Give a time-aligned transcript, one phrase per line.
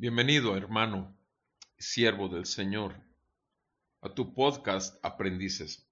[0.00, 1.18] Bienvenido, hermano,
[1.76, 2.94] siervo del Señor,
[4.00, 5.90] a tu podcast Aprendices.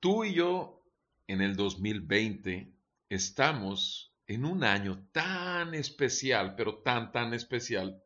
[0.00, 0.82] Tú y yo
[1.26, 2.74] en el 2020
[3.10, 8.02] estamos en un año tan especial, pero tan, tan especial.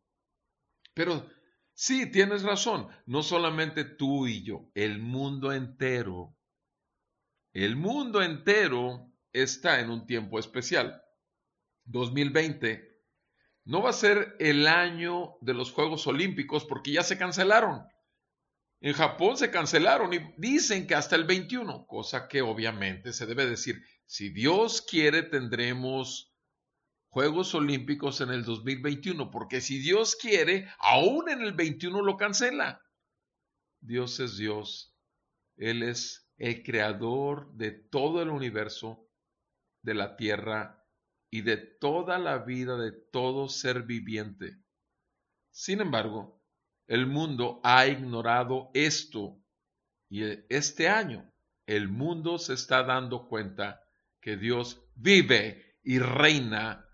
[0.92, 1.30] Pero
[1.72, 6.36] sí, tienes razón, no solamente tú y yo, el mundo entero,
[7.52, 11.00] el mundo entero está en un tiempo especial.
[11.84, 12.97] 2020
[13.68, 17.86] no va a ser el año de los Juegos Olímpicos porque ya se cancelaron.
[18.80, 23.44] En Japón se cancelaron y dicen que hasta el 21, cosa que obviamente se debe
[23.44, 26.34] decir, si Dios quiere tendremos
[27.10, 32.80] Juegos Olímpicos en el 2021, porque si Dios quiere, aún en el 21 lo cancela.
[33.80, 34.96] Dios es Dios,
[35.58, 39.06] Él es el creador de todo el universo,
[39.82, 40.77] de la tierra
[41.30, 44.56] y de toda la vida de todo ser viviente.
[45.50, 46.42] Sin embargo,
[46.86, 49.38] el mundo ha ignorado esto
[50.08, 51.30] y este año
[51.66, 53.82] el mundo se está dando cuenta
[54.20, 56.88] que Dios vive y reina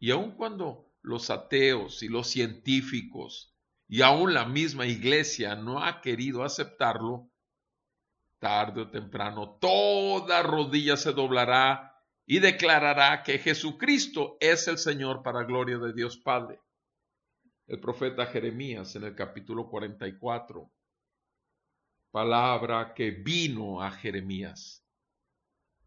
[0.00, 3.54] y aun cuando los ateos y los científicos
[3.86, 7.30] y aún la misma iglesia no ha querido aceptarlo,
[8.40, 11.97] tarde o temprano toda rodilla se doblará
[12.30, 16.60] y declarará que Jesucristo es el Señor para gloria de Dios Padre.
[17.66, 20.70] El profeta Jeremías en el capítulo 44,
[22.10, 24.84] palabra que vino a Jeremías,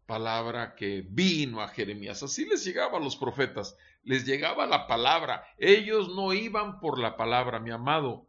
[0.04, 2.24] palabra que vino a Jeremías.
[2.24, 5.46] Así les llegaba a los profetas, les llegaba la palabra.
[5.58, 8.28] Ellos no iban por la palabra, mi amado.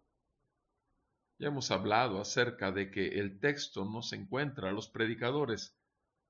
[1.39, 5.75] Ya hemos hablado acerca de que el texto no se encuentra, los predicadores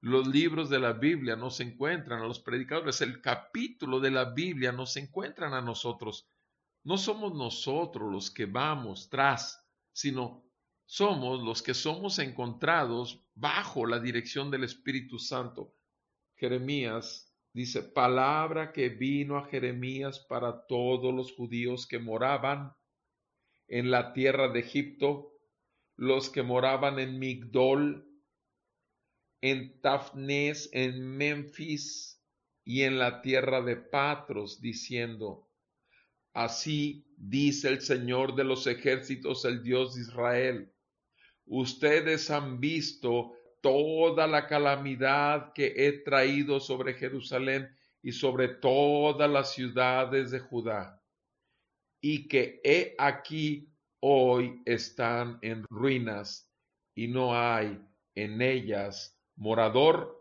[0.04, 4.26] los libros de la Biblia no se encuentran a los predicadores, el capítulo de la
[4.26, 6.30] Biblia no se encuentran a nosotros.
[6.84, 10.44] No somos nosotros los que vamos tras, sino
[10.86, 15.74] somos los que somos encontrados bajo la dirección del Espíritu Santo.
[16.36, 22.74] Jeremías dice, palabra que vino a Jeremías para todos los judíos que moraban
[23.70, 25.32] en la tierra de Egipto,
[25.96, 28.13] los que moraban en Migdol,
[29.44, 32.18] en Tafnes, en Memphis
[32.64, 35.50] y en la tierra de Patros, diciendo,
[36.34, 40.74] Así dice el Señor de los ejércitos, el Dios de Israel.
[41.46, 47.68] Ustedes han visto toda la calamidad que he traído sobre Jerusalén
[48.02, 51.04] y sobre todas las ciudades de Judá,
[52.00, 56.50] y que he aquí hoy están en ruinas
[56.96, 57.78] y no hay
[58.16, 60.20] en ellas morador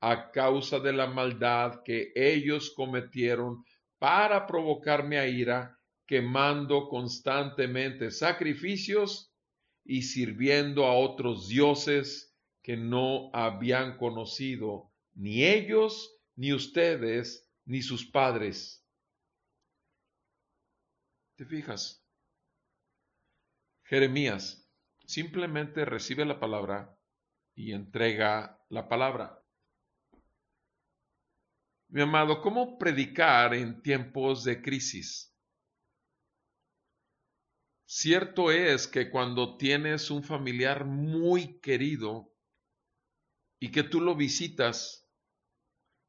[0.00, 3.64] a causa de la maldad que ellos cometieron
[3.98, 9.32] para provocarme a ira, quemando constantemente sacrificios
[9.84, 18.04] y sirviendo a otros dioses que no habían conocido ni ellos, ni ustedes, ni sus
[18.04, 18.84] padres.
[21.36, 22.04] ¿Te fijas?
[23.84, 24.68] Jeremías
[25.04, 26.98] simplemente recibe la palabra
[27.54, 29.42] y entrega la palabra.
[31.88, 35.36] Mi amado, ¿cómo predicar en tiempos de crisis?
[37.84, 42.32] Cierto es que cuando tienes un familiar muy querido
[43.60, 45.06] y que tú lo visitas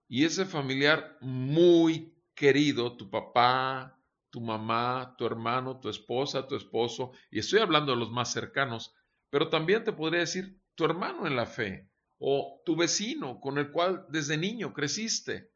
[0.08, 7.12] y ese familiar muy querido, tu papá, tu mamá, tu hermano, tu esposa, tu esposo,
[7.30, 8.96] y estoy hablando de los más cercanos,
[9.30, 13.72] pero también te podría decir tu hermano en la fe o tu vecino con el
[13.72, 15.52] cual desde niño creciste.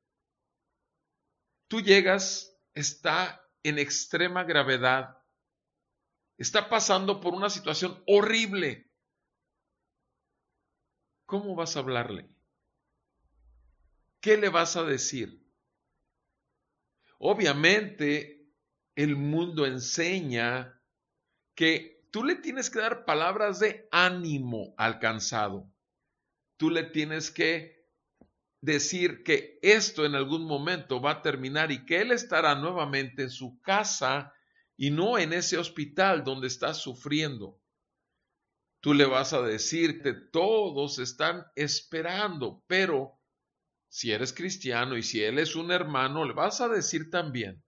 [1.67, 5.17] Tú llegas, está en extrema gravedad,
[6.37, 8.91] está pasando por una situación horrible.
[11.25, 12.29] ¿Cómo vas a hablarle?
[14.21, 15.45] ¿Qué le vas a decir?
[17.19, 18.45] Obviamente,
[18.95, 20.81] el mundo enseña
[21.55, 25.71] que tú le tienes que dar palabras de ánimo al cansado.
[26.57, 27.85] Tú le tienes que
[28.59, 33.29] decir que esto en algún momento va a terminar y que él estará nuevamente en
[33.29, 34.33] su casa
[34.75, 37.61] y no en ese hospital donde está sufriendo.
[38.79, 43.21] Tú le vas a decir que todos están esperando, pero
[43.89, 47.63] si eres cristiano y si él es un hermano, le vas a decir también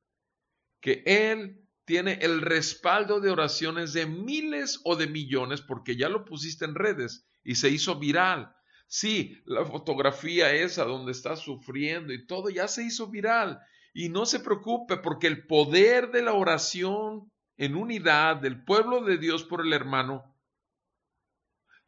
[0.81, 6.23] que él tiene el respaldo de oraciones de miles o de millones porque ya lo
[6.23, 8.55] pusiste en redes y se hizo viral.
[8.85, 13.59] Sí, la fotografía esa donde está sufriendo y todo ya se hizo viral.
[13.91, 19.17] Y no se preocupe porque el poder de la oración en unidad del pueblo de
[19.17, 20.37] Dios por el hermano,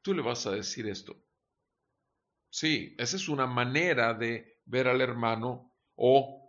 [0.02, 1.16] tú le vas a decir esto.
[2.50, 6.41] Sí, esa es una manera de ver al hermano o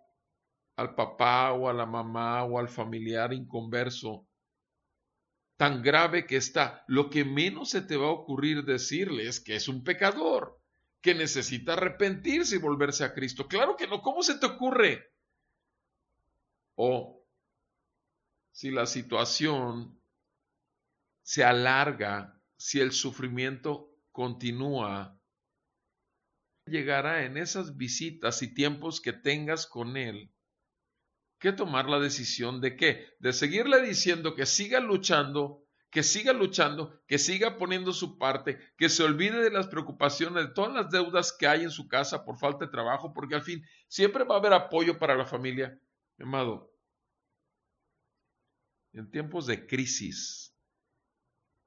[0.76, 4.26] al papá o a la mamá o al familiar inconverso
[5.56, 9.54] tan grave que está, lo que menos se te va a ocurrir decirle es que
[9.54, 10.60] es un pecador,
[11.00, 13.46] que necesita arrepentirse y volverse a Cristo.
[13.46, 15.12] Claro que no, ¿cómo se te ocurre?
[16.74, 17.24] O
[18.50, 20.00] si la situación
[21.22, 25.16] se alarga, si el sufrimiento continúa,
[26.66, 30.31] llegará en esas visitas y tiempos que tengas con Él
[31.42, 33.16] que tomar la decisión de qué?
[33.18, 38.88] De seguirle diciendo que siga luchando, que siga luchando, que siga poniendo su parte, que
[38.88, 42.38] se olvide de las preocupaciones, de todas las deudas que hay en su casa por
[42.38, 45.76] falta de trabajo, porque al fin siempre va a haber apoyo para la familia.
[46.16, 46.72] Mi amado,
[48.92, 50.56] en tiempos de crisis,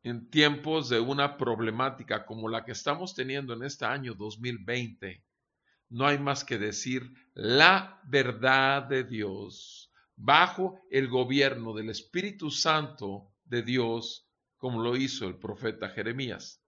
[0.03, 5.21] en tiempos de una problemática como la que estamos teniendo en este año 2020,
[5.89, 13.33] no hay más que decir la verdad de Dios bajo el gobierno del Espíritu Santo
[13.43, 14.27] de Dios,
[14.57, 16.63] como lo hizo el profeta Jeremías.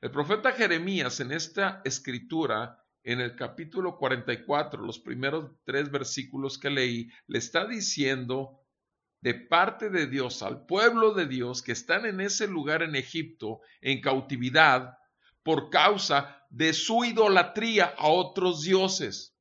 [0.00, 6.70] El profeta Jeremías en esta escritura, en el capítulo 44, los primeros tres versículos que
[6.70, 8.62] leí, le está diciendo
[9.20, 13.60] de parte de Dios al pueblo de Dios que están en ese lugar en Egipto,
[13.80, 14.98] en cautividad,
[15.42, 19.36] por causa de su idolatría a otros dioses.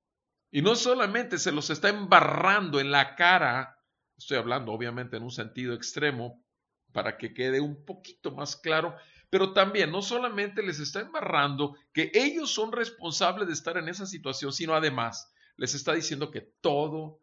[0.51, 3.77] Y no solamente se los está embarrando en la cara,
[4.17, 6.43] estoy hablando obviamente en un sentido extremo,
[6.91, 8.95] para que quede un poquito más claro,
[9.29, 14.05] pero también no solamente les está embarrando que ellos son responsables de estar en esa
[14.05, 17.21] situación, sino además les está diciendo que todo,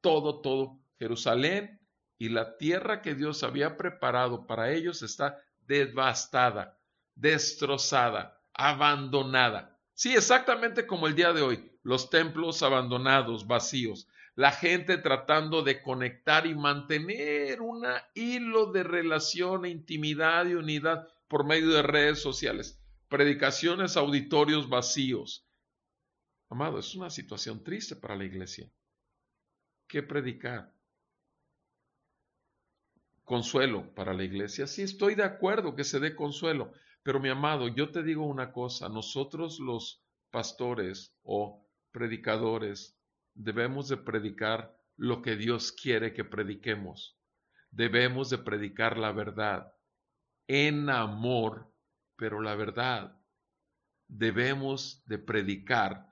[0.00, 1.80] todo, todo, Jerusalén
[2.16, 6.78] y la tierra que Dios había preparado para ellos está devastada
[7.14, 9.78] destrozada, abandonada.
[9.94, 15.82] Sí, exactamente como el día de hoy, los templos abandonados, vacíos, la gente tratando de
[15.82, 17.84] conectar y mantener un
[18.14, 25.46] hilo de relación, e intimidad y unidad por medio de redes sociales, predicaciones, auditorios vacíos.
[26.48, 28.70] Amado, es una situación triste para la iglesia.
[29.86, 30.72] ¿Qué predicar?
[33.24, 34.66] Consuelo para la iglesia.
[34.66, 36.72] Sí, estoy de acuerdo que se dé consuelo,
[37.02, 42.96] pero mi amado, yo te digo una cosa, nosotros los pastores o predicadores
[43.34, 47.18] debemos de predicar lo que Dios quiere que prediquemos.
[47.70, 49.72] Debemos de predicar la verdad
[50.46, 51.72] en amor,
[52.16, 53.18] pero la verdad.
[54.06, 56.06] Debemos de predicar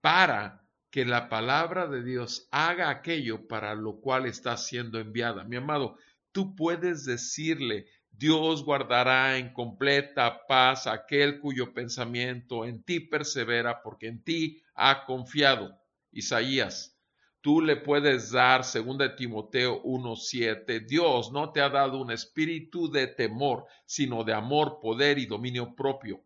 [0.00, 5.44] para que la palabra de Dios haga aquello para lo cual está siendo enviada.
[5.44, 5.98] Mi amado,
[6.32, 7.86] tú puedes decirle,
[8.18, 15.04] Dios guardará en completa paz aquel cuyo pensamiento en ti persevera, porque en ti ha
[15.04, 15.78] confiado.
[16.12, 16.98] Isaías,
[17.42, 22.90] tú le puedes dar, según de Timoteo 1:7, Dios no te ha dado un espíritu
[22.90, 26.24] de temor, sino de amor, poder y dominio propio.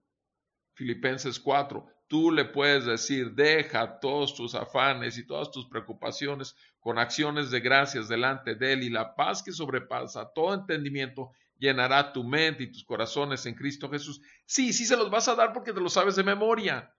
[0.75, 6.99] Filipenses 4, tú le puedes decir, deja todos tus afanes y todas tus preocupaciones con
[6.99, 12.25] acciones de gracias delante de Él y la paz que sobrepasa todo entendimiento llenará tu
[12.25, 14.21] mente y tus corazones en Cristo Jesús.
[14.47, 16.93] Sí, sí se los vas a dar porque te lo sabes de memoria.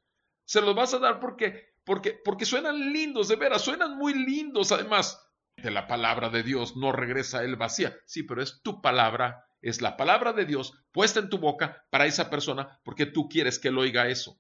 [0.46, 4.72] Se los vas a dar porque, porque, porque suenan lindos, de veras, suenan muy lindos.
[4.72, 5.20] Además,
[5.58, 7.98] de la palabra de Dios no regresa a él vacía.
[8.06, 12.06] Sí, pero es tu palabra, es la palabra de Dios puesta en tu boca para
[12.06, 14.40] esa persona porque tú quieres que él oiga eso.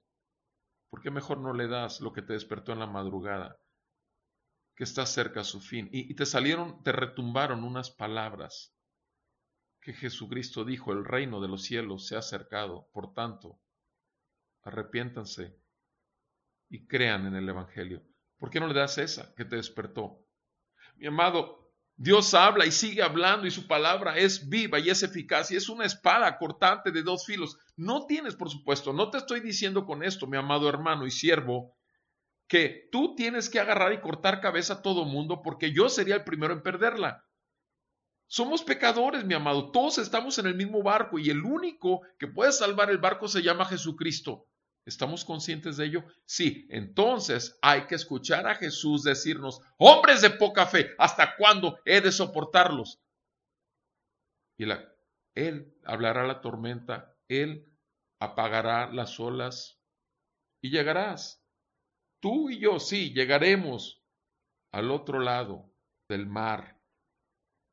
[0.89, 3.57] ¿Por qué mejor no le das lo que te despertó en la madrugada?
[4.75, 5.89] Que está cerca a su fin.
[5.91, 8.75] Y, y te salieron, te retumbaron unas palabras
[9.81, 13.59] que Jesucristo dijo, el reino de los cielos se ha acercado, por tanto,
[14.61, 15.57] arrepiéntanse
[16.69, 18.03] y crean en el Evangelio.
[18.37, 20.25] ¿Por qué no le das esa que te despertó?
[20.95, 25.51] Mi amado, Dios habla y sigue hablando y su palabra es viva y es eficaz
[25.51, 27.57] y es una espada cortante de dos filos.
[27.75, 31.75] No tienes, por supuesto, no te estoy diciendo con esto, mi amado hermano y siervo,
[32.47, 36.23] que tú tienes que agarrar y cortar cabeza a todo mundo porque yo sería el
[36.23, 37.25] primero en perderla.
[38.31, 39.71] Somos pecadores, mi amado.
[39.73, 43.41] Todos estamos en el mismo barco y el único que puede salvar el barco se
[43.41, 44.47] llama Jesucristo.
[44.85, 46.05] ¿Estamos conscientes de ello?
[46.23, 51.99] Sí, entonces hay que escuchar a Jesús decirnos, hombres de poca fe, ¿hasta cuándo he
[51.99, 53.01] de soportarlos?
[54.57, 54.63] Y
[55.35, 57.69] Él hablará la tormenta, Él
[58.17, 59.77] apagará las olas
[60.61, 61.43] y llegarás.
[62.21, 64.01] Tú y yo sí llegaremos
[64.71, 65.69] al otro lado
[66.07, 66.80] del mar,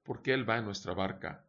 [0.09, 1.47] porque Él va en nuestra barca.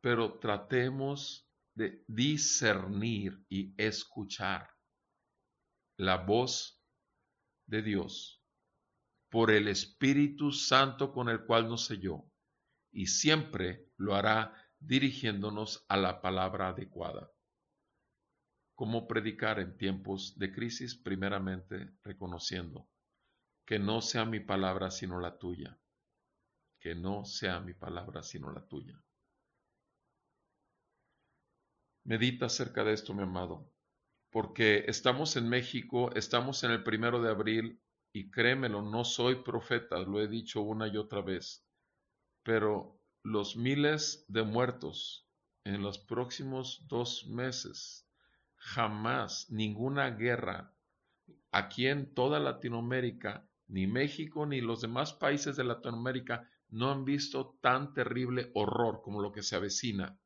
[0.00, 4.70] Pero tratemos de discernir y escuchar
[5.98, 6.80] la voz
[7.66, 8.44] de Dios
[9.28, 12.30] por el Espíritu Santo con el cual nos selló,
[12.92, 17.32] y siempre lo hará dirigiéndonos a la palabra adecuada
[18.76, 22.88] cómo predicar en tiempos de crisis, primeramente reconociendo
[23.66, 25.76] que no sea mi palabra sino la tuya,
[26.86, 28.96] que no sea mi palabra sino la tuya.
[32.04, 33.72] Medita acerca de esto, mi amado,
[34.30, 39.98] porque estamos en México, estamos en el primero de abril y créemelo, no soy profeta,
[39.98, 41.66] lo he dicho una y otra vez,
[42.44, 45.28] pero los miles de muertos
[45.64, 48.08] en los próximos dos meses
[48.54, 50.72] jamás ninguna guerra
[51.50, 57.58] aquí en toda Latinoamérica, ni México ni los demás países de Latinoamérica no han visto
[57.60, 60.18] tan terrible horror como lo que se avecina.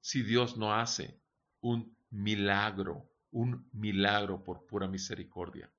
[0.00, 1.20] Si Dios no hace
[1.60, 5.70] un milagro, un milagro por pura misericordia.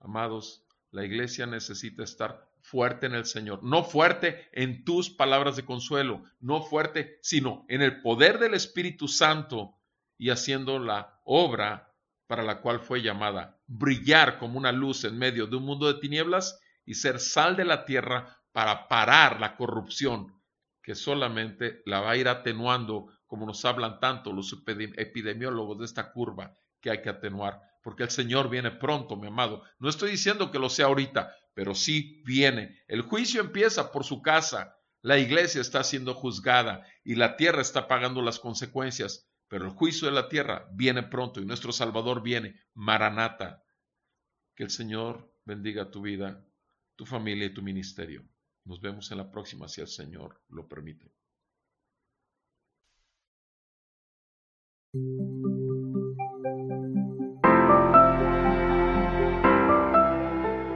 [0.00, 5.64] Amados, la iglesia necesita estar fuerte en el Señor, no fuerte en tus palabras de
[5.64, 9.76] consuelo, no fuerte, sino en el poder del Espíritu Santo
[10.18, 11.94] y haciendo la obra
[12.26, 16.00] para la cual fue llamada, brillar como una luz en medio de un mundo de
[16.00, 20.36] tinieblas y ser sal de la tierra para parar la corrupción
[20.86, 26.12] que solamente la va a ir atenuando, como nos hablan tanto los epidemiólogos de esta
[26.12, 29.64] curva que hay que atenuar, porque el Señor viene pronto, mi amado.
[29.80, 32.84] No estoy diciendo que lo sea ahorita, pero sí viene.
[32.86, 37.88] El juicio empieza por su casa, la iglesia está siendo juzgada y la tierra está
[37.88, 42.60] pagando las consecuencias pero el juicio de la tierra viene pronto y nuestro Salvador viene,
[42.74, 43.62] Maranata.
[44.54, 46.44] Que el Señor bendiga tu vida,
[46.96, 48.24] tu familia y tu ministerio.
[48.64, 51.12] Nos vemos en la próxima si el Señor lo permite.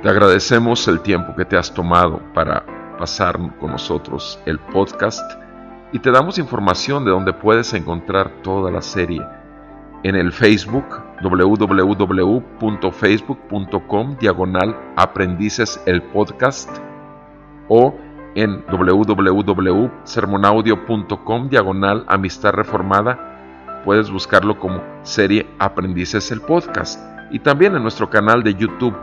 [0.02, 5.49] Te agradecemos el tiempo que te has tomado para pasar con nosotros el podcast
[5.92, 9.20] y te damos información de donde puedes encontrar toda la serie.
[10.02, 10.86] En el Facebook
[11.22, 16.70] www.facebook.com diagonal aprendices el podcast
[17.68, 17.94] o
[18.34, 26.98] en www.sermonaudio.com diagonal amistad reformada puedes buscarlo como serie aprendices el podcast
[27.30, 28.96] y también en nuestro canal de YouTube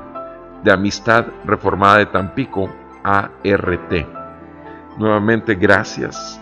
[0.64, 2.68] de Amistad Reformada de Tampico
[3.04, 3.94] ART.
[4.98, 6.42] Nuevamente gracias